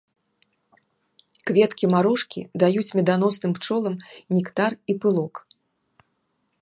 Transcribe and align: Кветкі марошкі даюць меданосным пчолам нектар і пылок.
Кветкі 1.49 1.85
марошкі 1.95 2.41
даюць 2.63 2.87
меданосным 3.01 3.51
пчолам 3.59 3.95
нектар 4.39 4.71
і 4.95 4.97
пылок. 5.05 5.35